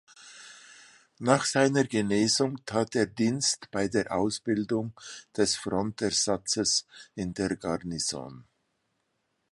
[1.19, 4.99] Nach seiner Genesung tat er Dienst bei der Ausbildung
[5.37, 8.45] des Frontersatzes in der Garnison.